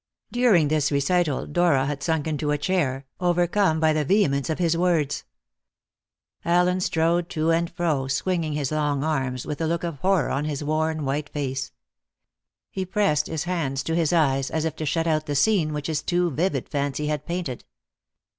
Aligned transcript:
During 0.31 0.69
this 0.69 0.91
recital 0.91 1.45
Dora 1.45 1.85
had 1.85 2.01
sunk 2.01 2.25
into 2.25 2.49
a 2.49 2.57
chair, 2.57 3.05
overcome 3.19 3.79
by 3.79 3.93
the 3.93 4.03
vehemence 4.03 4.49
of 4.49 4.57
his 4.57 4.75
words. 4.75 5.25
Allen 6.43 6.79
strode 6.81 7.29
to 7.29 7.51
and 7.51 7.69
fro, 7.69 8.07
swinging 8.07 8.53
his 8.53 8.71
long 8.71 9.03
arms, 9.03 9.45
with 9.45 9.61
a 9.61 9.67
look 9.67 9.83
of 9.83 9.99
horror 9.99 10.31
on 10.31 10.45
his 10.45 10.63
worn, 10.63 11.05
white 11.05 11.29
face. 11.29 11.71
He 12.71 12.83
pressed 12.83 13.27
his 13.27 13.43
hands 13.43 13.83
to 13.83 13.95
his 13.95 14.11
eyes, 14.11 14.49
as 14.49 14.65
if 14.65 14.75
to 14.77 14.87
shut 14.87 15.05
out 15.05 15.27
the 15.27 15.35
scene 15.35 15.71
which 15.71 15.85
his 15.85 16.01
too 16.01 16.31
vivid 16.31 16.67
fancy 16.67 17.05
had 17.05 17.27
painted. 17.27 17.63